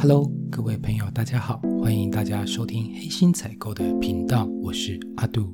[0.00, 5.52] Hello，各位朋友，大家好，欢迎大家收听黑心采购的频道，我是阿杜。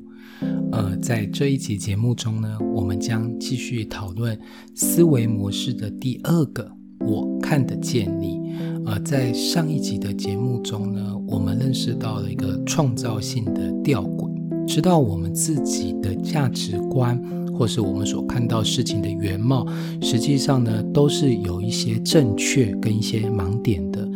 [0.70, 4.38] 呃，在这一集节目中呢，我们将继续讨论
[4.74, 6.70] 思维模式的第二个
[7.00, 8.38] “我看得见你”。
[8.84, 14.30] 呃，在上一集的节目中呢，我们认识到了一个创造性的吊诡，
[14.66, 17.18] 知道我们自己的价值观。
[17.54, 19.66] 或是我们所看到事情的原貌，
[20.00, 24.08] 实际上呢，都是有一些正确跟一些盲点的。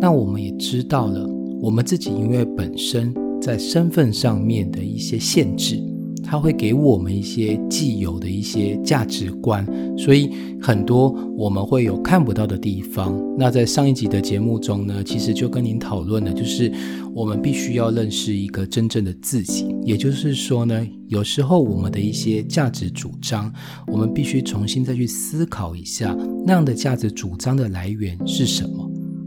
[0.00, 1.28] 那我们也知道了，
[1.60, 5.82] 我们自己因为本身在身份上面的一些限制。
[6.26, 9.64] 它会给我们一些既有的一些价值观，
[9.96, 10.30] 所以
[10.60, 13.16] 很多我们会有看不到的地方。
[13.38, 16.72] 那在上一集的节目中呢，其实就跟您讨论了，就是
[17.14, 19.72] 我们必须要认识一个真正的自己。
[19.84, 23.52] 也就是说呢，有时候我们的一些价值主张，
[23.86, 28.85] 我们必须重新再去思考一下，那样的价值主张的来源是什么。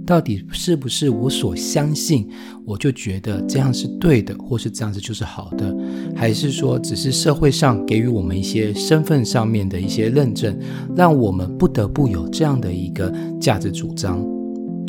[0.10, 2.28] 到底是不是我所相信，
[2.66, 5.72] 我就觉得这样是对的，或是这样子就是好的，
[6.16, 10.58] 还是说只是社会上给予我们一些身份上面的一些认证，
[10.96, 14.39] 让我们不得不有这样的一个价值主张？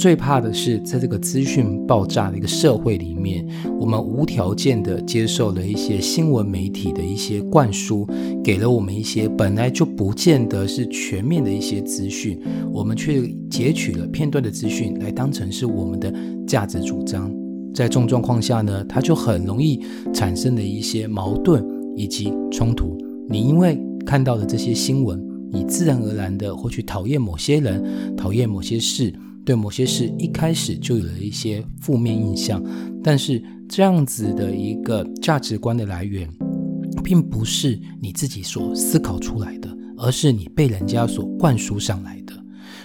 [0.01, 3.47] 最怕的是，在这个资讯爆炸的一个社会里面，
[3.79, 8.09] 我们无条件的接受了一些新闻媒体的一些灌输，
[8.43, 12.41] 给了我们一些本来就不见得是全面的一些资讯，
[12.73, 16.11] 我们却截取了片段的资讯来当成是我们的
[16.47, 17.31] 价值主张。
[17.75, 19.83] 在这种状况下呢，它就很容易
[20.15, 21.63] 产生的一些矛盾
[21.95, 22.97] 以及冲突。
[23.29, 29.13] 你因为看到了这些新闻，你自然而然的会去讨厌某些人，讨厌某些事。
[29.45, 32.63] 对某些事一开始就有了一些负面印象，
[33.03, 36.29] 但是这样子的一个价值观的来源，
[37.03, 42.35] 并不是你自己所思考出来的，而是你被人家所灌输上来的。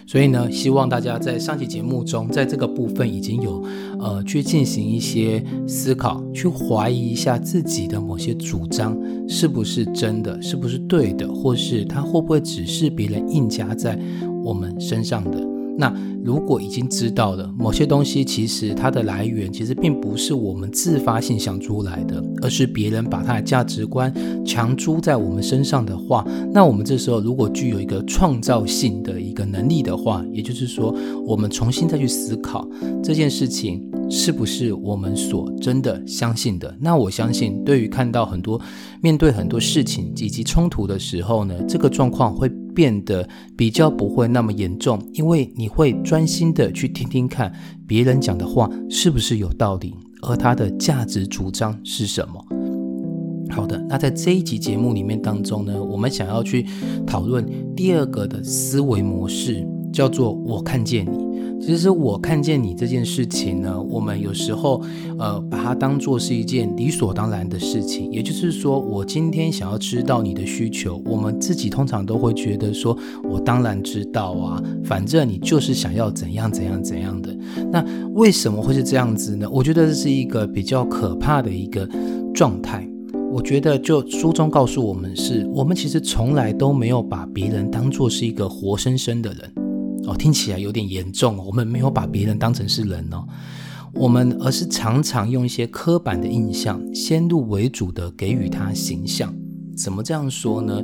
[0.07, 3.63] 所以呢，希望大家在上期节目中，在这个部分已经有
[3.99, 8.95] 呃去进行一些思考，去怀疑一下自己的某些主张
[9.27, 13.99] 是不是真的，是不是对的，或是它会不会只是别人硬加在
[14.43, 15.54] 我们身上的。
[15.77, 15.93] 那
[16.23, 24.13] 如果已经知道了某些东西，其实它的来源其实并不是我们自发性想出来的，而是别人把他的价值观
[24.45, 32.67] 强租在我们身上的话，那我们这时候如果具有一个创造性的一个能力的话，也就是说，我们重新再去思考
[33.03, 36.75] 这件事情是不是我们所真的相信的。
[36.79, 38.59] 那我相信，对于看到很多
[39.01, 42.49] 面对很多事情以及冲突的时候呢，这个状况会。
[42.75, 47.51] 变得比较不会那么严重，因为你会专心的去听听看
[47.87, 52.45] 别人讲的话是不是有道理，而他的价值主张是什么。
[53.49, 56.65] 好的，那在这一集节目里面当中呢，我们想要去
[57.07, 61.24] 讨论第二个的思维模式，叫做“我看见你”。
[61.59, 64.81] 其实我看见你这件事情呢，我们有时候
[65.17, 68.11] 呃把它当做是一件理所当然的事情。
[68.11, 77.35] 也就是说，我今天想要知道你的需求，我们自己通常都会觉得说，我当然知道啊，反正你就是想要怎样怎样怎样的。
[77.71, 77.83] 那
[78.13, 79.49] 为什么会是这样子呢？
[79.51, 81.89] 我觉得这是一个比较可怕的一个
[82.33, 82.87] 状态。
[83.31, 89.64] 我觉得就书中告诉我们，是我们其实从来都没有把别人当做是一个活生生的人。
[90.07, 91.37] 哦，听起来有点严重。
[91.37, 93.25] 我们没有把别人当成是人哦，
[93.93, 99.33] 我们而是常常用一些刻板的印象，先入为主的给予他形象。
[99.77, 100.81] 怎么这样说呢？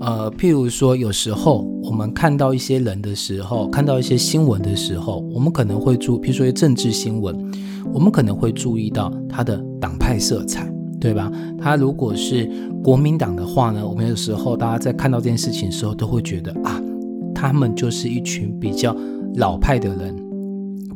[0.00, 7.52] 呃，譬如说，有时候我们看到一些人的时候，看到一些新闻的时候，我们可能会注，譬如说政治新闻，
[7.92, 10.68] 我们可能会注意到他的党派色彩，
[11.00, 11.30] 对吧？
[11.56, 12.50] 他如果是
[12.82, 16.82] 国民党的话呢，我们有时候大家在看到这件事情的时候，都会觉得啊。
[17.42, 18.96] 他们就是一群比较
[19.34, 20.16] 老派的人，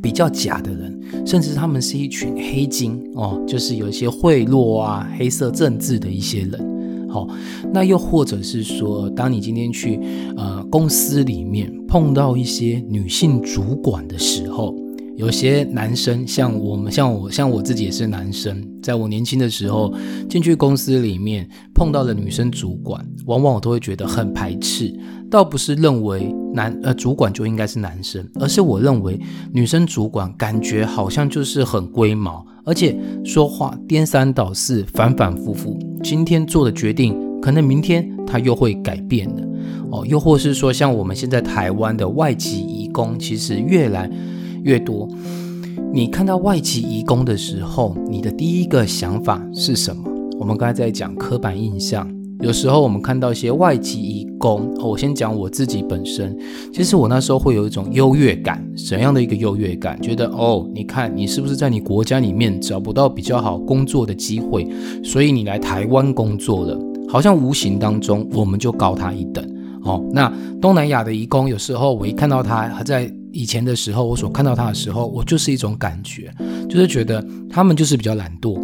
[0.01, 0.97] 比较假的人，
[1.27, 7.09] 甚至他们是一群黑金哦，就是有一些贿赂啊、黑色政治的一些人。
[7.11, 7.27] 好，
[7.73, 9.99] 那又或者是说，当你今天去
[10.37, 14.73] 呃公司里面碰到一些女性主管的时候，
[15.17, 19.93] 有些男生像我们，像我，像我自己也是男生，在我年轻的时候
[20.29, 24.95] 进去公司里面碰到了女生主管，往往我都会觉得很排斥。
[25.29, 29.21] 倒不是认为男呃主管就应该是男生，而是我认为
[29.53, 35.79] 女生主管感觉好像就是很龟毛，而且说话颠三倒四，反反复复。
[36.03, 39.47] 今天做的决定，可能明天他又会改变的
[39.91, 40.03] 哦。
[40.07, 44.11] 又或是说，像我们现在台湾的外籍移工，其实越来
[44.63, 45.07] 越多。
[45.93, 50.11] 你看到外籍移工的时候，你的第一个想法是什么？
[50.39, 52.16] 我们刚才在讲刻板印象。
[52.41, 56.37] 有时候我们看到一些外籍移工，我先讲我自己本身，
[56.73, 60.01] 其实我那时候会有一种优越感，怎样的一个优越感？
[60.03, 64.69] 觉得哦，你看你是不是在你国家里面找不到比较好工作的机会，
[65.03, 66.79] 所以你来台湾工作了，
[67.09, 69.45] 好像无形当中我们就高他一等。
[69.83, 70.31] 哦，那
[70.61, 76.31] 东南亚的移工，有时候我一看到他，还在以前的时候，我所看到他的时候，我就是一种感觉，
[76.69, 78.59] 就是觉得他们就是比较懒惰。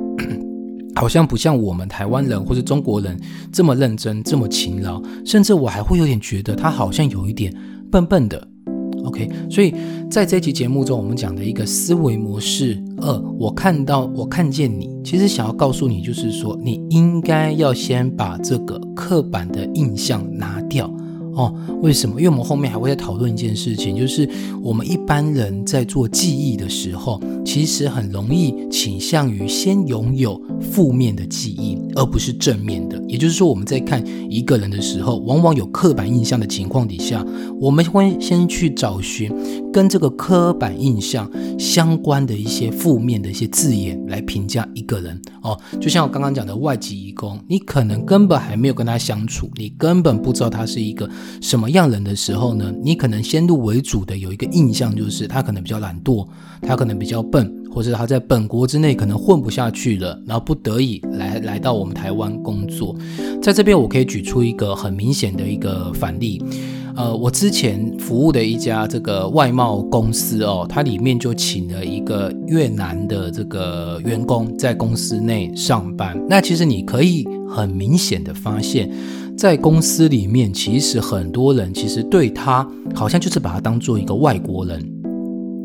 [0.95, 3.19] 好像不像我们台湾人或者中国人
[3.53, 7.55] 这么认真、这么勤劳，甚至我还会有点觉得他好像有一点
[7.91, 8.49] 笨笨的。
[9.05, 9.75] OK，所以
[10.09, 20.89] 在这期节目中，我们讲的一个思维模式二，我看到我看见你，其实想要告诉你，就是说你应该要先把这个刻板的印象拿掉。
[21.35, 22.21] 哦，为什么？
[22.21, 24.29] 因为我们后面还会再讨论一件事情，就是
[24.63, 33.03] 我们一般人在做记忆的时候，其实很容易倾向于先拥有负面的记忆，而不是正面的。
[33.09, 37.25] 也就是说，我们在看一个人的时候，往往有刻板印象的情况底下，
[37.59, 39.33] 我们会先去找寻
[39.73, 45.21] 跟这个刻板印象相关的一些负面的一些字眼来评价一个人。
[45.43, 51.09] 哦，就像我刚刚讲的外籍移工，你可能根本还没有跟他相处，你根本不知道他是一个。
[51.41, 52.73] 什么样人的时候呢？
[52.83, 56.27] 你可能先入为主的有一个印象，就是他可能比较懒惰，
[56.63, 62.95] 他可能比较笨，或者他在本国之内可能混不下去了，然后不得已来来到我们台湾工作。
[63.41, 66.43] 在这边，我可以举出一个很明显的一个反例。
[66.95, 76.23] 呃，我之前服务的一家这个外贸公司哦，它里面就请了一个越南的这个员工在公司内上班。
[76.29, 78.93] 那其实你可以很明显的发现。
[79.37, 84.83] 在公司里面，其实很多人其实对他好像就是把他当做一个外国人。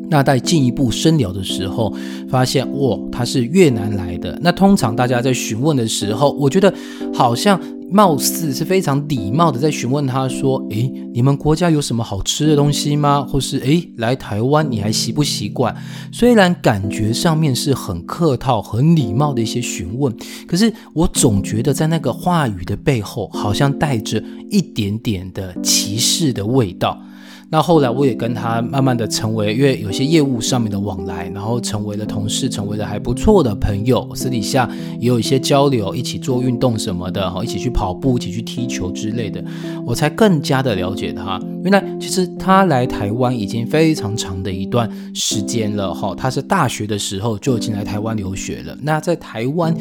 [0.10, 1.94] 那在进一步深聊的时候，
[2.30, 4.40] 发现哇，他是越南来的。
[4.42, 6.74] 那通常大家在询问的时候，我觉得
[7.14, 7.60] 好像。
[7.90, 13.26] 貌似是非常礼貌的在询问他说：“诶，你们国家有什么好吃的东西吗？
[13.28, 15.76] 或是诶，来台湾你还习不习惯？”
[16.12, 20.14] 虽然感觉上面是很客套、很礼貌的一些询问，
[20.46, 27.02] 可是我总觉得在那个话语的背后，好像带着一点点的歧视的味道。
[27.50, 34.14] 那后来我也跟他慢慢的成为，因为有些业务上面的往来，然后成为了同事，成为了还不错的朋友。
[34.14, 39.42] 私底下也有一些交流，一起做运动什么的，哈，一起去跑步，一起去踢球之类的，
[39.86, 41.40] 我才更加的了解他。
[41.64, 48.78] 原来其实他来台湾已经非常长的一段时间了，哈，他是大学的时候就已经来台湾留学了。
[48.82, 49.74] 那在台湾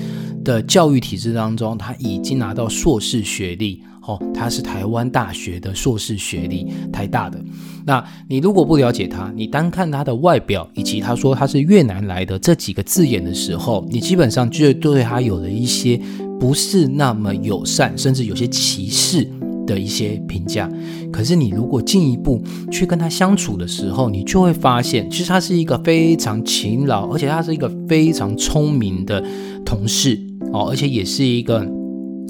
[0.44, 3.82] 的教育体制当中，他已经拿到硕士学历。
[4.06, 7.38] 哦，他是台湾大学的硕士学历，台大的。
[7.85, 16.00] 那你如果不了解他，你单看他的外表以及他说他是越南来的这几个字眼的时候，你基本上就对他有了一些
[16.38, 19.29] 不是那么友善，甚至有些歧视
[19.67, 20.70] 的一些评价。
[21.12, 29.25] 可是你如果进一步去跟他相处的时候，你就会发现，其实他是一个非常勤劳，而且他是一个非常聪明的
[29.64, 30.20] 同事
[30.53, 31.67] 哦，而且也是一个。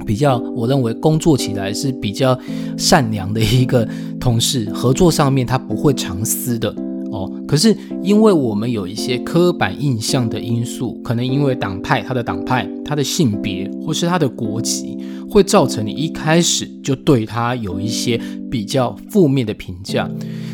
[0.07, 2.39] 比较，我认为工作起来是比较
[2.79, 3.87] 善良的一个
[4.21, 6.73] 同事，合作上面他不会藏私的
[7.11, 7.31] 哦。
[7.47, 14.97] 可是因为我们有一些刻板印象的因素，可能因为党派、他的党派、他的性别或是他的国籍，
[15.29, 18.21] 会造成你一开始就对他有一些
[18.51, 20.09] 比较负面的评价。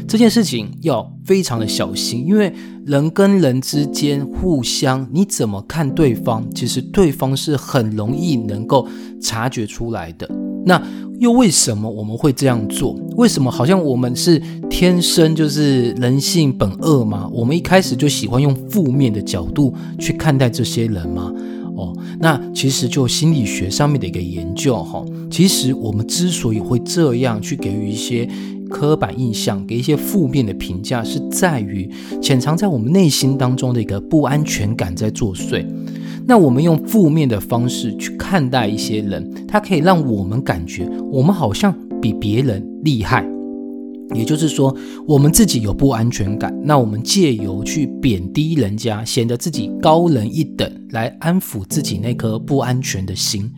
[0.08, 2.52] 这件事情要非常的小心，因为
[2.85, 8.89] 人跟人之间互相，你怎么看对方，其实对方是很容易能够
[9.21, 10.29] 察觉出来的。
[10.65, 10.83] 那
[11.19, 12.95] 又为什么我们会这样做？
[13.17, 17.29] 为什么好像我们是天生就是人性本恶吗？
[17.33, 21.33] 我们一开始就喜欢用负面的角度去看待这些人吗？
[21.77, 28.29] 哦，那其实就心理学上面的一个研究哈，其实我们之所以会这样去给予一些。
[28.73, 31.88] 刻板印象给一些负面的评价，是在于
[32.21, 35.64] 潜藏在我们内心当中的一个不安全感在作祟。
[36.26, 43.29] 那我们用负面的方式去看待一些人，它可以让我们感觉我们好像比别人厉害，
[44.14, 44.75] 也就是说
[45.07, 46.57] 我们自己有不安全感。
[46.64, 53.50] 那我们借由去贬低人家，显得自己高人一等，来安抚自己那颗不安全的心。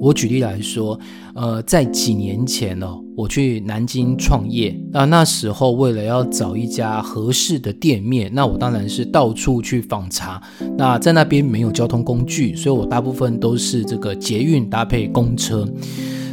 [0.00, 0.98] 我举例来说，
[1.34, 10.40] 呃，在几年前哦，我去南京创业，那那时候为了要找一家合适的店面，那我当然是到处去访查。
[10.76, 15.66] 那在那边没有交通工具，所以我大部分都是这个捷运搭配公车。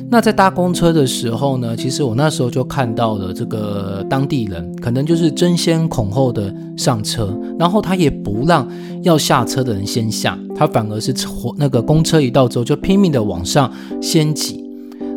[0.09, 8.65] 那在搭公车的时候呢，其实我那时候就看到了这个当地人，可能就是争先恐后的上车，然后他也不让
[9.01, 11.13] 要下车的人先下，他反而是
[11.57, 13.69] 那个公车一到之后就拼命的往上
[14.01, 14.63] 先挤。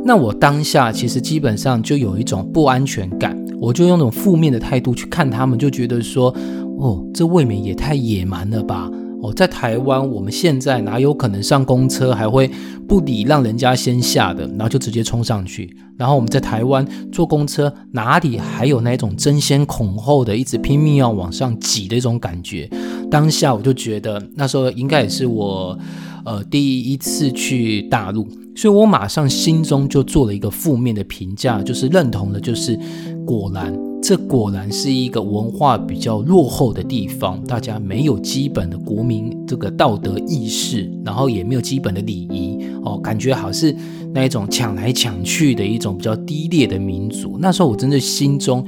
[0.05, 6.35] 那我当下其实基本上就有一种不安全感，我就用那种负面的态度去看他们，就觉得说，
[6.79, 8.91] 哦，这未免也太野蛮了吧。
[9.21, 12.49] 哦，在台湾，我们现在哪有可能上公车还会
[12.87, 15.77] 不理让人家先下的，然后就直接冲上去？
[15.97, 22.71] 然后我们在台湾坐公车，哪里还有那种争先恐后的，一直拼命要往上挤的一种感觉？
[23.11, 25.77] 当下我就觉得，那时候应该也是我，
[26.25, 32.79] 呃，第一次去大陆，所以我马上心中就做了一个负面的评价，就是认同的，就是
[33.27, 33.88] 果然。
[34.01, 43.75] 这果然是一个文化比较落后的地方，大家没有基本的国民这个道德意识，然后也没有基本的礼仪哦，感觉好是
[44.15, 47.37] 那一种抢来抢去的一种比较低劣的民族。
[47.39, 48.65] 那时候我真的心中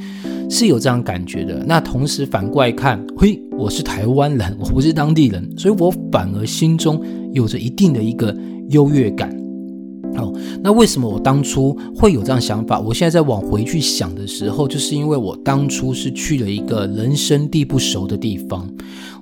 [0.51, 1.65] 是有这样感觉的。
[1.67, 7.01] 那同时反过来看，嘿，我是台湾人，我不是当地人，所以我反而心中
[7.33, 8.37] 有着一定的一个
[8.69, 9.35] 优越感。
[10.17, 12.81] 哦，那为什么我当初会有这样想法？
[12.81, 18.69] 我现在在往回去想的时候，就是因为我当初是去了一个人生地不熟的地方，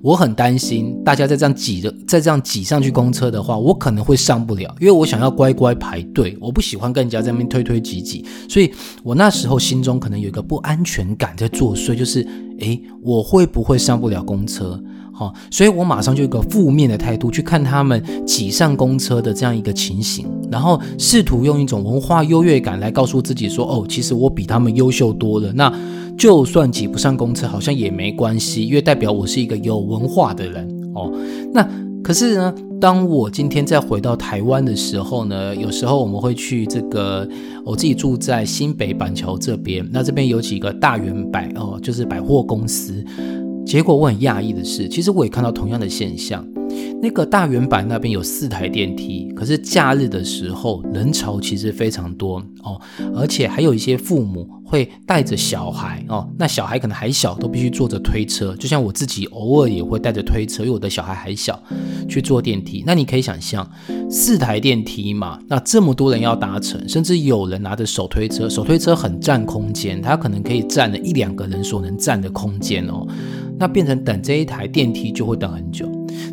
[0.03, 12.27] 我很担心大家再这样挤着，再这样挤上去公车的话，我可能会上不了，因为我想要乖乖排队，我不喜欢跟人家在那边推推挤挤，所以我那时候心中可能有一个不安全感在作祟，就是，
[12.61, 14.83] 诶，我会不会上不了公车？
[15.19, 25.53] 好，所以我马上就一个负面的态度去看他们挤上公车的这样一个情形，然后试图用一种文化优越感来告诉自己说：“哦，其实我比他们优秀多了。
[25.53, 25.77] 那
[26.17, 31.13] 就算挤不上公车，好像也没关系，因为代表我是一个有文化的人。”哦，
[31.53, 31.69] 那
[32.01, 37.29] 可是呢，当我今天再回到台湾的时候呢，有时候我们会去这个，
[37.65, 43.05] 我自己住在新北板桥这边，那这边有几个大圆百哦，就是百货公司。
[43.69, 46.43] 结果我很讶异的是，其实我也看到同样的现象。
[47.03, 52.81] 那个大圆板那边有四台电梯，可是假日的时候人潮其实非常多哦，
[53.15, 58.57] 而且还有一些父母会带着小孩哦，那小孩可能还小，都必须坐着推车。
[58.57, 61.63] 就像我自己偶尔也会带着推车，因为我的小孩还小，
[62.09, 62.83] 去坐电梯。
[62.87, 63.69] 那你可以想象，
[64.11, 73.07] 四台电梯嘛，那这么多人要搭乘，甚至有人拿着手推车，手推车很占空间，它可能可以占了一两个人所能占的空间哦。
[73.59, 75.87] 那变成等这一台电梯就会等很久，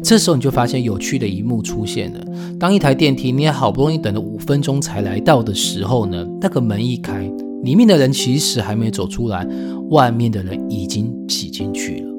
[0.04, 2.20] 这时候你就发现有趣的一幕出现了。
[2.60, 7.30] 当一台电梯你也好不容易等了五分钟才来到的时候呢，那个门一开，
[7.64, 9.48] 里面的人其实还没走出来，
[9.90, 12.14] 外面的人已经挤进去了。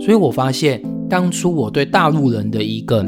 [0.00, 3.04] 所以我发现当初我对大陆人的一个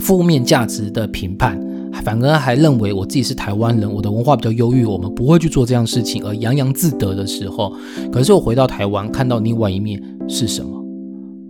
[0.00, 1.58] 负面价值的评判。
[2.04, 7.72] 反而还认为我自己是台湾人，我的文化比较优越，我们不会去做这样事情而洋洋自得的时候，
[8.12, 10.78] 可是我回到台湾看到另外一面是什么？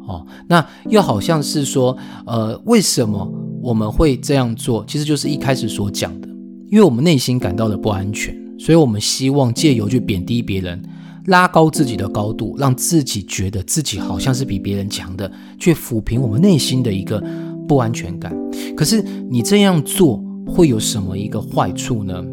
[0.06, 3.30] 哦，那又好像是说，呃，为什么
[3.60, 4.84] 我们会这样做？
[4.86, 6.28] 其实就是一开始所讲的，
[6.70, 10.82] 因为我们内心感到了不安全，所以我们希望借由去贬低别人，
[11.26, 17.22] 拉高自己的高度，让自己觉得自己好像是比别人强的，去抚平我们内心的一个
[17.66, 18.34] 不安全感。
[18.76, 20.24] 可是你这样做。
[20.50, 22.24] 会有什么一个坏处呢？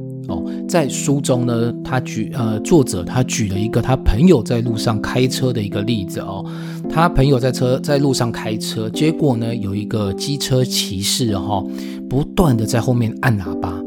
[0.67, 6.45] 在书中呢，他举呃作者他举了一个他朋友在路上开车的一个例子哦，
[6.89, 11.63] 他朋友在车在路上开车，结果呢有一个机车骑士哈，
[12.09, 13.81] 不断的在后面按喇叭，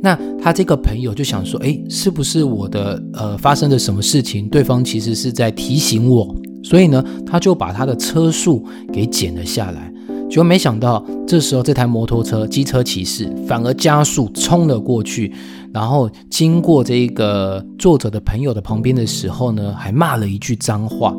[0.00, 4.48] 那他这个朋友就想说，哎，是不是我的呃发生了什么事情？
[4.48, 9.92] 对方其实是在提醒我，所以呢，他就把他的车速给减了下来。
[10.28, 15.32] 结果没想到，这时候这台摩托车机车骑士反而加速冲了过去，
[15.72, 21.14] 然后经过这个作者的朋友的旁边的时候呢，还骂了一句脏话。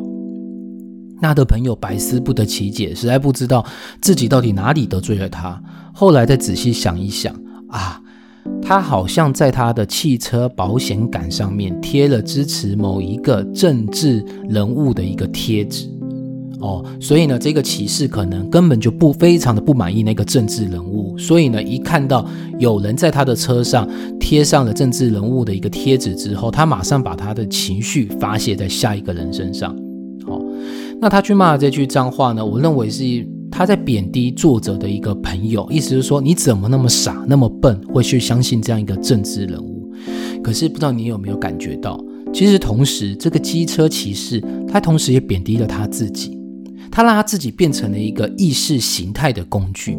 [1.20, 3.66] 那的朋友百思不得其解，实在不知道
[4.00, 5.60] 自己到底哪里得罪了他。
[5.92, 7.34] 后来再仔细想一想
[7.68, 8.00] 啊，
[8.62, 15.90] 他好像在他的汽车保险杆上面贴了支持某一个政治人物的一个贴纸。
[16.60, 22.26] 哦，所以呢，这个骑士可能根本就不非常的不满意那个政治人物，所以呢，一看到
[22.58, 23.88] 有人在他的车上
[24.18, 29.74] 贴上了政治人物的一个贴纸之后，他马上把他的情绪发泄在下一个人身上。
[30.26, 30.38] 好，
[31.00, 32.44] 那他去骂这句脏话呢？
[32.44, 39.90] 我认为是他在贬低作者的一个朋友，意思是说你怎么那么傻，那么笨，会去相信这样一个政治人物？
[40.42, 41.98] 可是不知道你有没有感觉到，
[42.34, 46.38] 其实同时这个机车骑士他同时也贬低了他自己。
[46.90, 49.96] 他让他自己变成了一个意识形态的工具，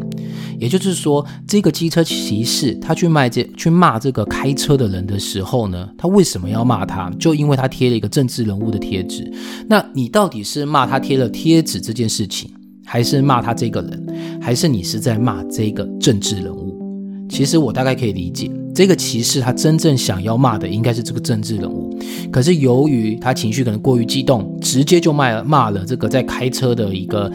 [0.59, 7.09] 也就是说，这个机车骑士他去卖这去骂这个开车的人的时候呢，他为什么要骂他？
[7.19, 9.31] 就因为他贴了一个政治人物的贴纸。
[9.67, 12.51] 那你到底是骂他贴了贴纸这件事情，
[12.85, 17.27] 还是骂他这个人，还是你是在骂这个政治人物？
[17.29, 21.97] 其实我大概可以理解，这个歧视他真正想要骂的应该是这个政治人物，
[22.31, 27.31] 可是由于他情绪可能过于激动，直接就骂骂了这个在开车的一个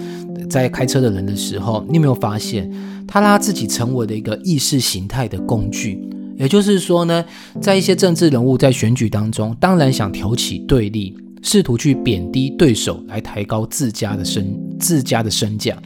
[0.48, 2.70] 在开车的人的时候，你有没有发现
[3.06, 6.00] 他让他自己成为了一个意识形态的工具？
[6.38, 7.24] 也就是说呢，
[7.60, 15.76] 在一些政治人物在选举当中，当然想挑起对立，试图去贬低对手来抬高自家的身自家的身价。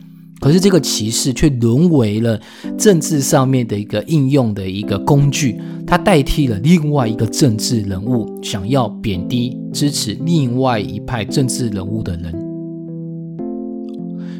[0.40, 2.40] 可是这个歧视却沦为了
[2.78, 12.34] 政治上面的一个应用的一个工具，它代替了另外一个政治人物想要贬低支持另外一派政治人物的人。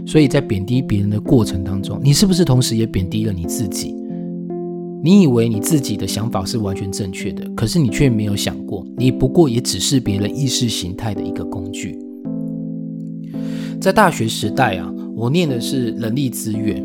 [0.06, 3.94] 所以在贬低别人的过程当中，你是不是同时也贬低了你自己？
[5.04, 11.98] 你以为你自己的想法是完全正确的，可是你却没有想过，你不过也只是别人意识形态的一个工具。
[13.78, 14.90] 在大学时代啊。
[15.20, 16.82] 我念的是人力资源，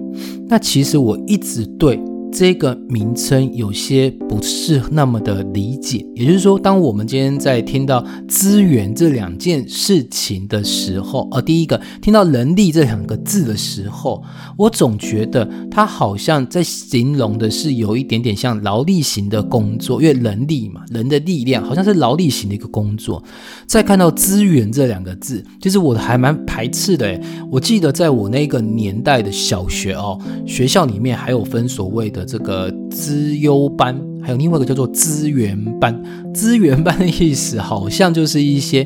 [0.50, 1.98] 那其实我一直对。
[2.38, 14.22] 这个名称有些不是那么的理解，也就是说，当我们今天在听到资源这两件事情的时候，呃，第一个听到人力这两个字的时候，
[14.58, 23.24] 我总觉得它好像在形容的是有一点点像劳力型的工作，因为人力嘛，人的力量好像是劳力型的一个工作。
[23.66, 27.18] 再看到资源这两个字，其实我还蛮排斥的。
[27.50, 32.25] 我记得在我那个年代的小学哦，学校里面还有分所谓的。
[32.26, 36.02] 这个资优班，还有另外一个叫做资源班。
[36.34, 38.86] 资源班的意思好像就是一些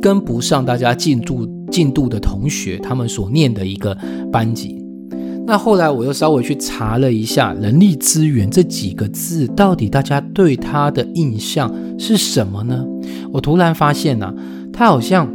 [0.00, 3.96] 跟不上大家进度进度的同学，他们所念的一个
[4.32, 4.82] 班级。
[5.46, 12.84] 那后来我又稍微去查了一下“人力资源”这几个字，到底大家对它的印象是什么呢？
[13.32, 14.34] 我突然发现呢，
[14.72, 15.26] 它好像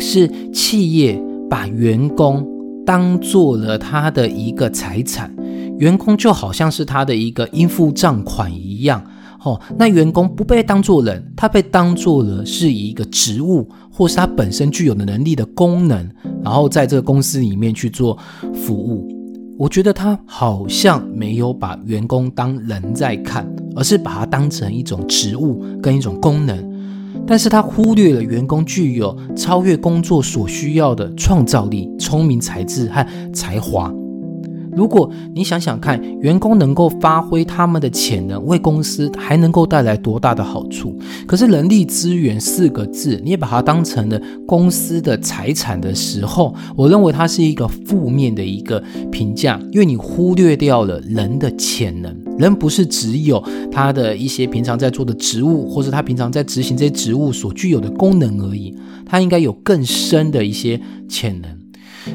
[0.00, 2.44] 是企业把员工
[2.84, 5.32] 当做了他的一个财产。
[5.78, 9.02] 员工就好像是他的一个应付账款一样，
[9.42, 16.08] 哦，那员工不被当作人，他被当做了是一个职务，或是他本身具有的能力的功能，
[16.42, 18.18] 然后在这个公司里面去做
[18.52, 19.08] 服务。
[19.56, 26.56] 我觉得他好像没有把员工当人在看，而是把它当成一种职务跟一种功能，
[27.26, 33.92] 但是他忽略了员工具有超越工作所需要的创造力、聪明才智和才华。
[34.76, 40.96] 如果你想想看，员工能够发挥他们的潜能，为公司还能够带来多大的好处？
[41.26, 52.14] 可是“人力资源”四个字，你也把它当成了公司的财产的时候，我认为它是一个负面的一个评价，因为你忽略掉了人的潜能。
[52.38, 58.72] 人不是只有他的一些平常在做的职务，或是他平常在执行这些职务所具有的功能而已，
[59.04, 61.57] 他应该有更深的一些潜能。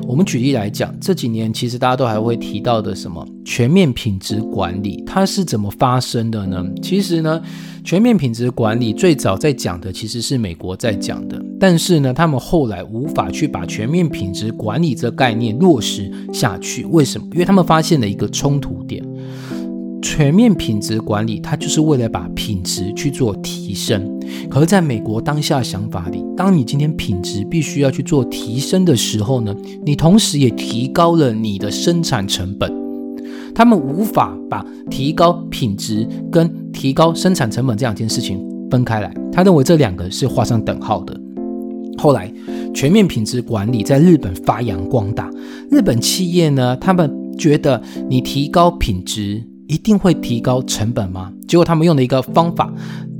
[0.08, 6.66] 我们举例来讲，这几年其实大家都还会提到的什么全面品质管理，它是怎么发生的呢？
[6.82, 7.42] 其实呢，
[7.84, 16.86] 全面品质管理最早在讲的其实是美国在讲的，但是呢，他们后来无法去把全面品质管理这概念落实下去。
[16.86, 17.28] 为什么？
[17.34, 19.04] 因为他们发现了一个冲突点。
[20.04, 24.20] 全面品质管理，它就是为了把品质去做提升。
[24.50, 32.72] 可是，在美国当下想法里，当你今天品质必须要去做提升的时候呢，你同时也提高了你的生产成本。
[33.56, 39.14] 他们无法把提高品质跟提高生产成本这两件事情分开来。
[39.32, 41.18] 他认为这两个是画上等号的。
[41.98, 42.32] 后来，
[42.74, 45.32] 全面品质管理在日本发扬光大。
[45.72, 49.44] 日本企业呢，他们觉得你提高品质。
[49.68, 51.32] 一定会提高成本吗？
[51.48, 52.72] 结果他们用的一个方法，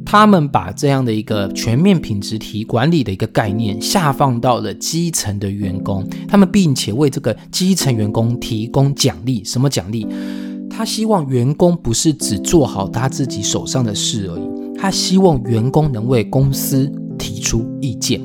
[0.06, 9.44] 他们把这样的一个全面品质提管理的一个概念下放到了基层的员工，他们并且为这个基层员工提供奖励。
[9.44, 10.06] 什么奖励？
[10.70, 18.20] 他希望员工不是只做好他自己手上的事而已，他希望员工能为公司提出意见。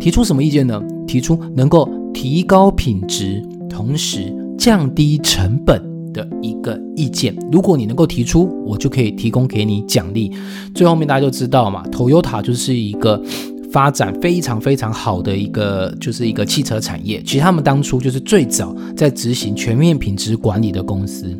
[0.00, 0.80] 提出什么意见呢？
[1.06, 5.91] 提出能够提高品质，同时降低成本。
[6.12, 10.30] 的一个意见，如果你能够提出，我就可以提供给你奖励。
[10.74, 13.20] 最后面大家就知道嘛，Toyota 就是一个
[13.70, 17.22] 发展非常非常好的一个，就是一个汽车产业。
[17.22, 21.36] 其实他们当初就是最早在执行全面品质管理的公司。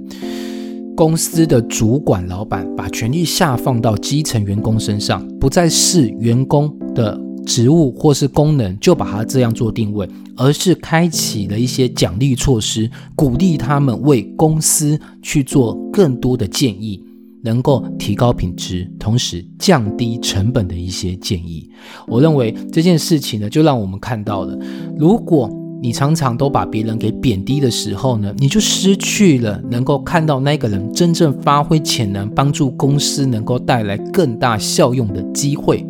[0.97, 7.19] 公司的主管老板把权力下放到基层员工身上，不再是员工的。
[7.47, 17.03] 职务或是功能，就把它这样做定位，而是开启了一些奖励措施，鼓励他们为公司去做更多的建议，
[17.43, 21.69] 能够提高品质，同时降低成本的一些建议。
[22.07, 24.59] 我认为这件事情呢，就让我们看到了，
[24.97, 25.51] 如果
[25.83, 35.85] 你常常都把别人给贬低的时候呢，你就失去了能够看到那个人真正发挥潜能，帮助公司能够带来更大效用的机会。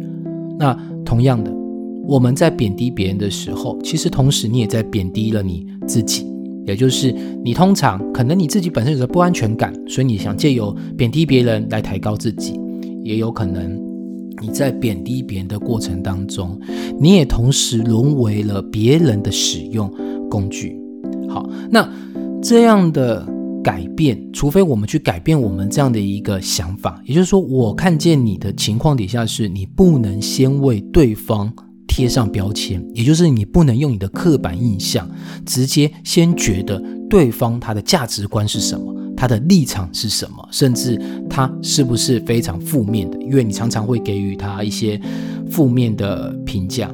[0.59, 0.75] 那
[1.13, 1.53] 同样的，
[2.09, 6.27] 我们在贬低别人的时候，其实同时你也在贬低了你自己。
[6.65, 12.59] 也就是你通常可能你自己本身有着不安全感，所以你想借由贬低别人来抬高自己，
[13.05, 13.79] 也有可能
[14.41, 16.59] 你在贬低别人的过程当中，
[16.99, 19.93] 你也同时沦为了别人的使用
[20.31, 20.81] 工具。
[21.29, 21.87] 好，那
[22.41, 23.29] 这样的
[23.63, 31.53] 改变，除非我们去改变我们这样的一个想法，也就是说，我看见你的情况底下是你不能先为对方。
[31.95, 35.07] 贴上标签，也就是你不能用你的刻板印象，
[35.45, 40.99] 直接先觉得对方他的价值观是什么，他的立场是什么，甚至
[41.29, 44.99] 他是不是非常负面的，因为你常常会给予他一些
[45.51, 46.91] 负面的评价。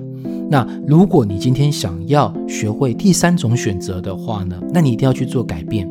[0.51, 5.89] 那如果你今天想要学会第三种选择的话呢，那你一定要去做改变，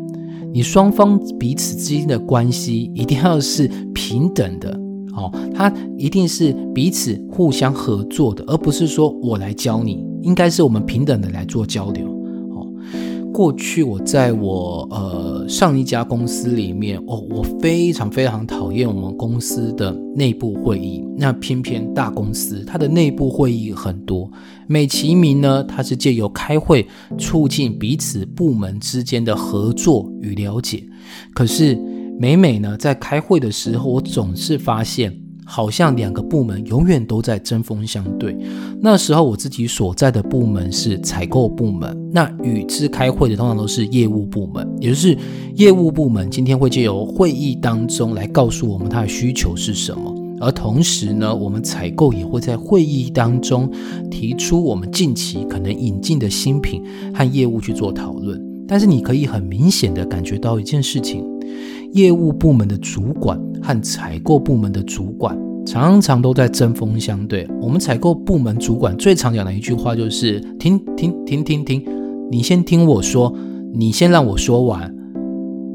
[0.58, 4.72] 你双方彼此之间的关系一定要是平等的。
[5.16, 12.08] 哦，它一定是彼此互相合作的，而不是说我来教你，应该是我们平等的来做交流。
[13.38, 21.06] 过去我在我呃上一家公司里面，哦，我非常非常讨厌我们公司的内部会议。
[21.16, 24.28] 那偏偏大公司它的内部会议很多，
[24.66, 26.88] 美其名呢，它是借由开会
[27.20, 30.84] 促进彼此部门之间的合作与了解，
[31.36, 31.80] 可是。
[32.20, 35.16] 每每呢，在开会的时候，我总是发现，
[35.50, 38.38] 好像两个部门永远都在针锋相对。
[38.82, 45.18] 那时候我自己所在的部门是采购部门，那与之开会的通常都是业务部门，也就是
[45.56, 53.72] 业务部门今天会借由会议当中来告诉我们他的需求是什么，而同时呢，我们采购也会在会议当中
[54.12, 56.84] 提出我们近期可能引进的新品
[57.16, 58.46] 和业务去做讨论。
[58.68, 61.26] 但是你可以很明显的感觉到一件事情。
[61.94, 67.48] 业务部门的主管和采购部门的主管常常都在针锋相对。
[67.62, 71.84] 我们采购部门主管最常讲的一句话就是：“停停停停停，
[72.32, 73.34] 你先听我说，
[73.74, 74.94] 你先让我说完。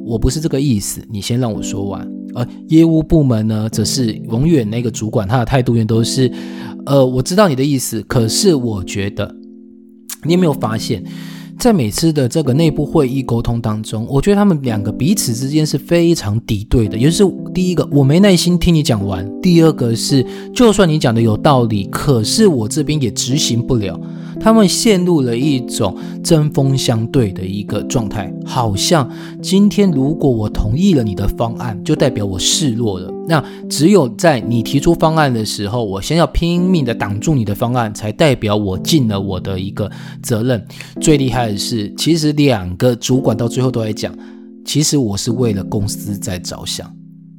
[0.06, 6.32] 我不是这个意思，你先让我说完。”而业务部门呢，则是永远那个主管他的态度永远都是
[6.86, 9.34] ：“呃，我知道你的意思，可是我觉得，
[10.24, 11.04] 你有没有发现？”
[11.58, 16.98] 在每次的这个内部会议沟通当中，我觉得他们两个彼此之间是非常敌对的。
[16.98, 24.00] 也就是第一个，我没耐心听你讲完；第二个是，就算你讲的有道理，可是我这边也执行不了。
[24.42, 29.08] 他们陷入了一种针锋相对的一个状态，好像
[29.40, 33.12] 今天如果我同意了你的方案，就代表我示弱了。
[33.28, 39.88] 那只有在你提出方案的时候，我先要拼命的挡住你的方案，才代表我尽了我的一个
[40.22, 40.66] 责任。
[41.00, 44.12] 最厉害的是，其实两个主管到最后都在讲，
[44.64, 46.92] 其实我是为了公司在着想。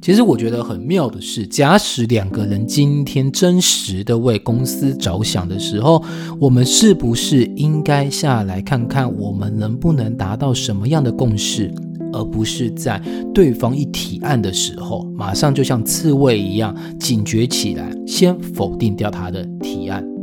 [0.04, 6.04] 其实我觉得很妙的是，假使两个人今天真实的为公司着想的时候，
[6.38, 11.72] 我们是不是应该下来看看，我们能不能达到什么样的共识，
[12.12, 13.00] 而不是在
[13.32, 20.13] 对方一提案的时候，马上就像刺猬一样警觉起来，先否定掉他的提案。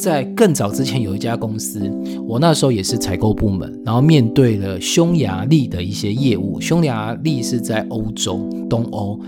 [0.00, 1.92] 在更早之前，有一家公司，
[2.26, 6.58] 我那时候也是采购部门，然后面对了匈牙利的一些业务。
[6.58, 9.20] 匈牙利是在欧洲东欧，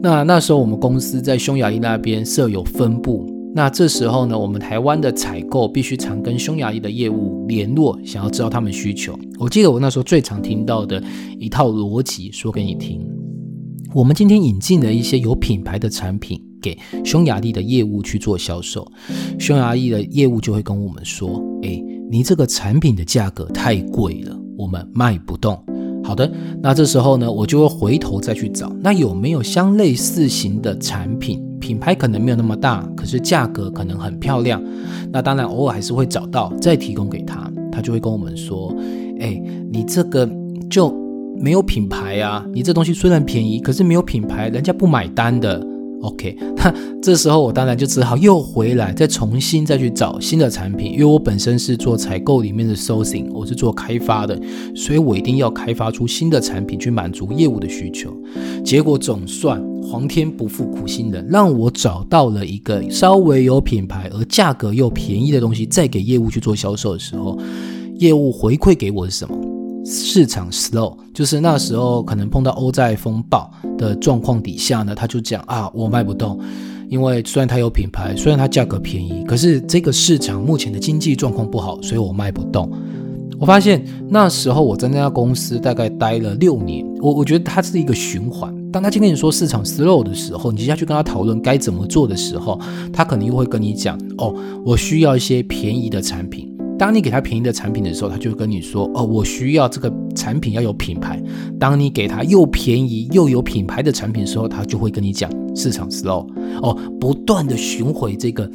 [0.00, 3.26] 那那时候我们公司在匈牙利那边设有分部。
[3.52, 9.18] 那这时候呢，我们台湾的采购必须常跟匈牙利的业务联络，想要知道他们需求。
[9.40, 11.02] 我记得我那时候最常听到的
[11.40, 13.04] 一套逻辑，说给你听。
[13.92, 16.40] 我们今天引进了一些有品牌的产品。
[16.66, 18.90] 给匈牙利的业务去做销售，
[19.38, 25.56] 匈牙利的业务就会跟我们说：“哎，你这个产品的价格太贵了，我们卖不动。”
[26.02, 26.28] 好的，
[26.60, 34.60] 那这时候呢，我就会回头再去找，那有没有相类似型的产品，品牌可能没有那么大，可是价格可能很漂亮。
[35.12, 38.74] 那当然偶尔还是会找到，再提供给他，他就会跟我们说
[39.20, 39.40] ：“哎，
[39.72, 40.28] 你这个
[40.68, 40.92] 就
[41.38, 45.64] 没有品牌啊，你这东西虽然便宜，可是没有品牌，人家不买单的。”
[46.02, 54.38] OK， 那这时候我当然就只好又回来，再重新再去找新的产品，因为我本身是做采购里面的 sourcing，我是做开发的，
[54.74, 58.14] 所以我一定要开发出新的产品去满足业务的需求。
[58.64, 67.38] 结果总算皇天不负苦心人，让我找到了一个稍微有品牌而价格又便宜的东西，再给业务去做销售的时候，
[67.98, 69.45] 业务回馈给我是什么？
[69.88, 76.40] 市场 slow，就是那时候可能碰到欧债风暴的状况底下呢，他就讲啊，我卖不动，
[76.88, 82.68] 因为虽然它有品牌，虽然它价格便宜，可是这个市场目前的经济状况不好，所以我卖不动。
[83.38, 88.52] 我发现那时候我在那家公司大概待了六年，我我觉得它是一个循环。
[88.72, 92.60] 当他今天你说市场 slow 的时候，你接下去跟他讨论该怎么做的时候，
[92.92, 96.55] 他可能又会跟你讲：哦，我需要一些便宜的产品。
[96.78, 101.22] 当你给他便宜的产品的时候，他就跟你说：哦，我需要这个产品要有品牌。
[101.58, 106.26] 当你给他又便宜又有品牌的产品的时候，他就会跟你讲市场 slow。
[106.62, 108.50] 哦，不断的巡回这个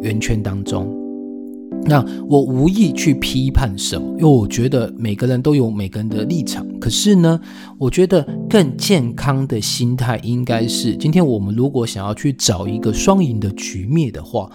[0.00, 0.90] 圆圈当中。
[1.88, 6.66] 那我无意去批判什么，因为我觉得每个人都有每个人的立场。
[6.80, 7.38] 可是呢，
[7.78, 14.50] 我觉得更健康的心态应该是，今天我们如果想要去找一个双赢的局面的话，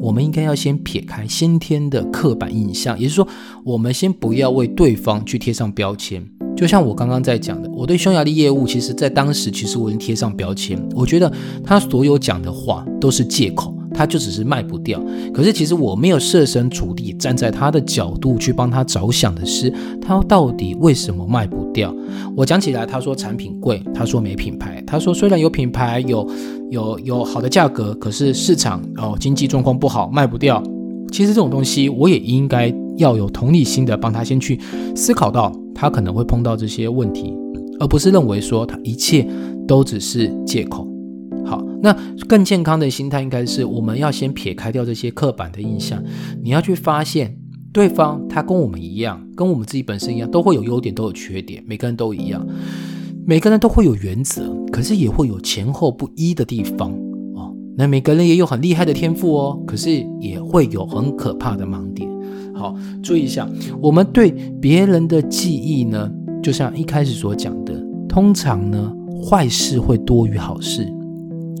[0.00, 3.28] 我们应该要先撇开先天的刻板印象，也就是说，
[3.64, 6.24] 我们先不要为对方去贴上标签。
[6.56, 11.30] 就像我刚刚在讲的，我对匈牙利业务，其实在当时其实我已经贴上标签，我觉得
[11.62, 13.75] 他所有讲的话都是借口。
[13.96, 21.94] 他就只是卖不掉，可是其实我没有设身处地站在他的角度去帮他着想的是，他到底为什么卖不掉？
[22.36, 26.28] 我讲起来，他说产品贵，他说没品牌，他说虽然有品牌，有
[26.70, 30.62] 有有好的价格，可是市场哦经济状况不好，卖不掉。
[31.10, 34.60] 其实这种东西，我也应该要有同理心的帮他先去
[34.94, 37.32] 思考到他可能会碰到这些问题，
[37.80, 39.26] 而不是认为说他一切
[39.66, 40.86] 都只是借口。
[41.46, 41.96] 好，那
[42.28, 46.02] 更健康的心态应该是，我们要先撇开掉这些刻板的印象，
[46.42, 47.38] 你要去发现
[47.72, 52.44] 对方他跟我们一样，跟我们自己本身一样，都会有优点，都有缺点，每个人都一样，
[53.24, 56.90] 每个人都会有原则，可是也会有前后不一的地方
[57.34, 57.54] 哦。
[57.76, 62.10] 那每个人也有很厉害的天赋哦，可是也会有很可怕的盲点。
[62.54, 63.48] 好，注意一下，
[63.80, 66.10] 我们对别人的记忆呢，
[66.42, 67.74] 就像一开始所讲的，
[68.08, 70.90] 通常呢，坏事会多于好事。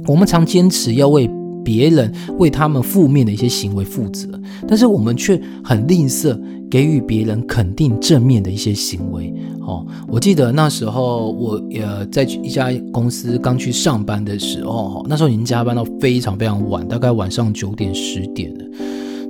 [0.06, 1.28] 我们常坚持要为
[1.64, 4.28] 别人为他们负面的一些行为负责，
[4.68, 6.38] 但是我们却很吝啬
[6.70, 9.34] 给予别人肯定正面的一些行为。
[9.62, 18.64] 哦，我记得那时候我呃在一家公司刚去上班的时候，那时候已经加班到非常非常晚，大概晚上九点十点了，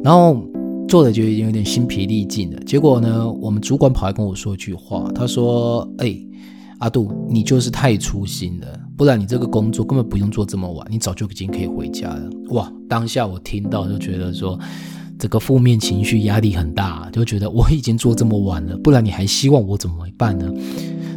[0.04, 0.42] 然后
[0.86, 2.60] 做的就已经有点心疲力尽了。
[2.66, 6.14] 结果呢，我们主管跑来跟我说一句话，他说：“哎。”
[6.78, 12.30] 阿杜，你就是太粗心了，不然你这个工作根本不用做这么晚，你早就已经可以回家了。
[12.50, 12.72] 哇！
[12.88, 14.58] 当下我听到就觉得说，
[15.18, 20.50] 这个负面情绪压力很大，就觉得我已经做这么晚了，不然你还希望我怎么办呢？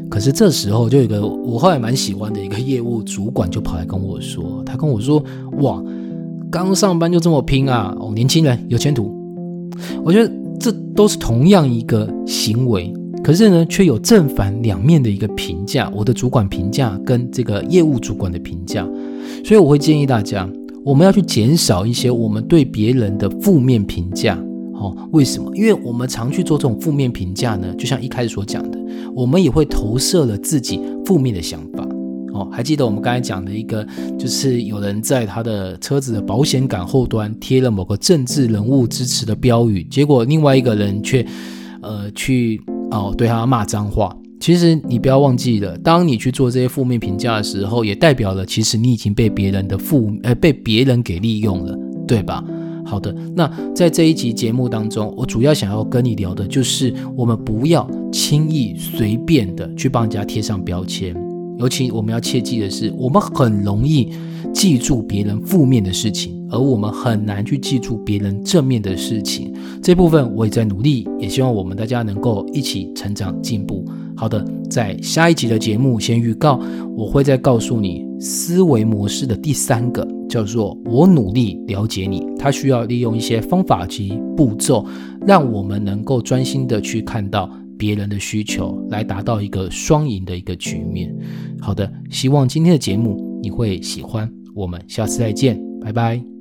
[0.10, 5.24] 可是这时候就有一个我后来蛮喜欢的一个业务主管就跑来跟我说，他跟我说
[5.62, 5.82] ：“哇，
[6.52, 7.96] 刚上班就这么拼啊！
[8.00, 9.16] 哦，年轻人有前途。”
[10.04, 12.92] 我觉得这都是同样一个行为。
[13.24, 18.88] 可是呢，却有正反两面的一个评价，我的主管评价跟这个业务主管的评价，
[19.44, 20.50] 所以我会建议大家，
[20.84, 24.36] 我们要去减少一些我们对别人的负面评价。
[24.74, 25.54] 哦，为什么？
[25.56, 27.76] 因为我们常去做这种负面评价呢？
[27.76, 28.80] 就像一开始所讲的，
[29.14, 31.86] 我们也会投射了自己负面的想法。
[32.34, 33.86] 哦，还记得我们刚才讲的一个，
[34.18, 41.26] 就是有人在他的车子的保险杆后端贴了某个政治人物支持的标语，结果另外一个人却，
[41.82, 42.60] 呃，去。
[42.92, 44.16] 哦，对他骂脏话。
[44.40, 52.42] 其实你不要忘记了，当你去做这些负面评价的时候，也代表了其实你已经被别人的负呃被别人给利用了，对吧？
[52.86, 61.14] 好的，那在这一集节目当中，我主要想要跟你聊的就是，我们不要轻易随便的去帮人家贴上标签，
[61.60, 64.10] 尤其我们要切记的是，我们很容易
[64.54, 66.39] 记住别人负面的事情。
[66.50, 73.86] 而我们很难去记住别人正面的事情，这部分我也在努力，也希望我们大家能够一起成长进步。
[74.16, 76.60] 好的，在下一集的节目先预告，
[76.96, 82.26] 我会再告诉你思维模式的第三个，叫做我努力了解你。
[82.38, 84.86] 它需要利用一些方法及步骤，
[85.26, 91.16] 让我们能够专心的去看到别人的需求，来达到一个双赢的一个局面。
[91.62, 96.39] 好的，希望今天的节目你会喜欢，我们下次再见，拜拜。